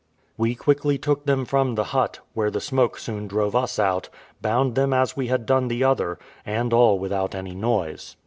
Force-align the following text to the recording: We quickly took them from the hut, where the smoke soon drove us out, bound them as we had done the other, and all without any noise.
We 0.35 0.55
quickly 0.55 0.97
took 0.97 1.27
them 1.27 1.45
from 1.45 1.75
the 1.75 1.83
hut, 1.93 2.21
where 2.33 2.49
the 2.49 2.59
smoke 2.59 2.97
soon 2.97 3.27
drove 3.27 3.55
us 3.55 3.77
out, 3.77 4.09
bound 4.41 4.73
them 4.73 4.93
as 4.93 5.15
we 5.15 5.27
had 5.27 5.45
done 5.45 5.67
the 5.67 5.83
other, 5.83 6.17
and 6.43 6.73
all 6.73 6.97
without 6.97 7.35
any 7.35 7.53
noise. 7.53 8.15